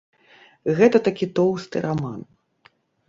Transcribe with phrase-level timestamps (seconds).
[0.79, 2.19] Гэта такі тоўсты раман.